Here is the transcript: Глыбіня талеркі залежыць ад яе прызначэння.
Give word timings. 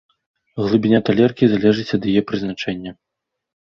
Глыбіня 0.63 1.03
талеркі 1.11 1.45
залежыць 1.53 1.89
ад 2.01 2.11
яе 2.15 2.21
прызначэння. 2.33 2.91